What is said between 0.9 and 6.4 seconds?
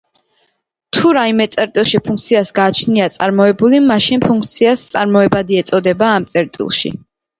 თუ რაიმე წერტილში ფუნქციას გააჩნია წარმოებული, მაშინ ფუნქციას წარმოებადი ეწოდება ამ